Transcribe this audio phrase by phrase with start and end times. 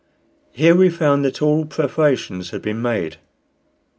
[0.49, 3.17] Here we found that all preparations had been made.